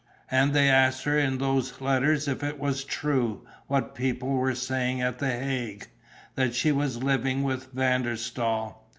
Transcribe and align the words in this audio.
And 0.31 0.55
they 0.55 0.67
asked 0.67 1.03
her 1.03 1.19
in 1.19 1.37
those 1.37 1.79
letters 1.79 2.27
if 2.27 2.43
it 2.43 2.57
was 2.57 2.83
true, 2.83 3.45
what 3.67 3.93
people 3.93 4.29
were 4.29 4.55
saying 4.55 4.99
at 4.99 5.19
the 5.19 5.29
Hague, 5.29 5.85
that 6.33 6.55
she 6.55 6.71
was 6.71 7.03
living 7.03 7.43
with 7.43 7.71
Van 7.71 8.01
der 8.01 8.15
Staal. 8.15 8.83